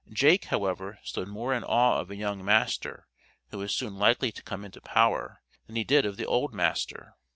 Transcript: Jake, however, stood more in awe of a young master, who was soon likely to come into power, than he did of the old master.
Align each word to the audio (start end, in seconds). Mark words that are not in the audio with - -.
Jake, 0.11 0.45
however, 0.45 0.97
stood 1.03 1.27
more 1.27 1.53
in 1.53 1.63
awe 1.63 1.99
of 1.99 2.09
a 2.09 2.15
young 2.15 2.43
master, 2.43 3.05
who 3.51 3.59
was 3.59 3.75
soon 3.75 3.99
likely 3.99 4.31
to 4.31 4.41
come 4.41 4.65
into 4.65 4.81
power, 4.81 5.43
than 5.67 5.75
he 5.75 5.83
did 5.83 6.07
of 6.07 6.17
the 6.17 6.25
old 6.25 6.55
master. 6.55 7.13